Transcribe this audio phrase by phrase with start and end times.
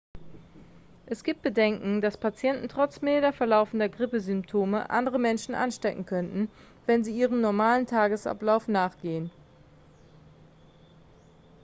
[1.05, 6.49] es gibt bedenken dass patienten trotz milder verlaufender grippesymptome andere menschen anstecken könnten
[6.87, 9.29] wenn sie ihrem normalen tagesablauf nachgehen